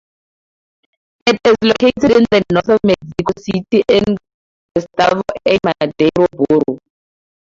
It 1.27 1.39
is 1.45 1.55
located 1.61 2.17
in 2.17 2.25
the 2.31 2.43
north 2.51 2.69
of 2.69 2.79
Mexico 2.83 3.33
City, 3.37 3.83
in 3.87 4.17
Gustavo 4.75 5.21
A. 5.47 5.59
Madero 5.79 6.25
borough. 6.33 6.79